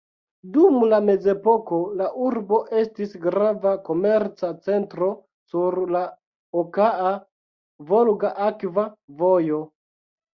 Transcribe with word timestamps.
Dum 0.53 0.77
la 0.91 0.97
mezepoko 1.07 1.75
la 1.97 2.05
urbo 2.27 2.57
estis 2.83 3.11
grava 3.25 3.73
komerca 3.89 4.49
centro 4.69 5.09
sur 5.51 5.77
la 5.97 6.01
Okaa-Volga 6.63 8.33
akva 8.47 8.87
vojo. 9.21 9.61